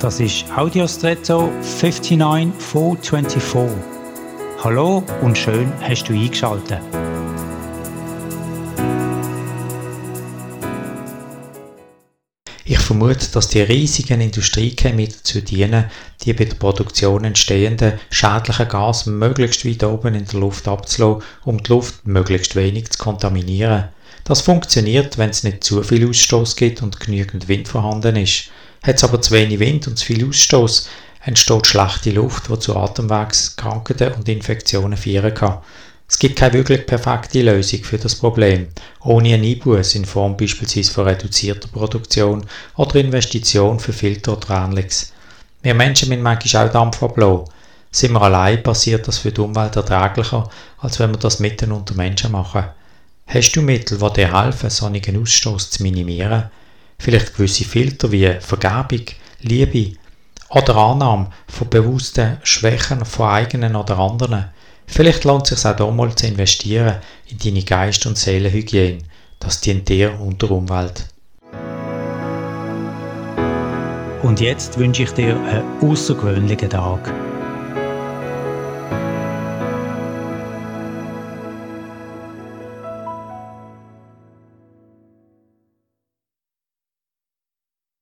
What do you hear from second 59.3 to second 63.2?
Liebe oder Annahme von bewussten Schwächen